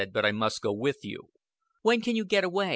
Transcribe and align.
"But 0.11 0.25
I 0.25 0.31
must 0.31 0.61
go 0.63 0.73
with 0.73 1.05
you." 1.05 1.29
"When 1.83 2.01
can 2.01 2.15
you 2.15 2.25
get 2.25 2.43
away? 2.43 2.69